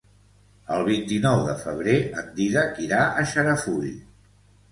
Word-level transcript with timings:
El 0.75 0.85
vint-i-nou 0.87 1.41
de 1.49 1.53
febrer 1.65 1.93
en 2.21 2.31
Dídac 2.39 2.81
irà 2.87 3.01
a 3.21 3.27
Xarafull. 3.35 3.87